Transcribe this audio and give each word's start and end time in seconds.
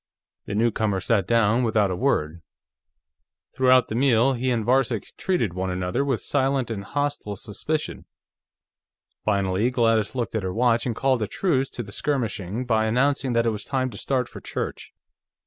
The 0.47 0.55
newcomer 0.55 0.99
sat 0.99 1.27
down 1.27 1.61
without 1.61 1.91
a 1.91 1.95
word; 1.95 2.41
throughout 3.55 3.87
the 3.87 3.93
meal, 3.93 4.33
he 4.33 4.49
and 4.49 4.65
Varcek 4.65 5.15
treated 5.15 5.53
one 5.53 5.69
another 5.69 6.03
with 6.03 6.21
silent 6.23 6.71
and 6.71 6.83
hostile 6.83 7.35
suspicion. 7.35 8.05
Finally 9.23 9.69
Gladys 9.69 10.15
looked 10.15 10.33
at 10.33 10.41
her 10.41 10.55
watch 10.55 10.87
and 10.87 10.95
called 10.95 11.21
a 11.21 11.27
truce 11.27 11.69
to 11.69 11.83
the 11.83 11.91
skirmishing 11.91 12.65
by 12.65 12.87
announcing 12.87 13.33
that 13.33 13.45
it 13.45 13.51
was 13.51 13.63
time 13.63 13.91
to 13.91 13.97
start 13.99 14.27
for 14.27 14.41
church. 14.41 14.91